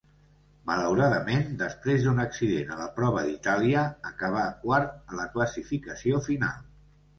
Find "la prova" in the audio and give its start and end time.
2.79-3.23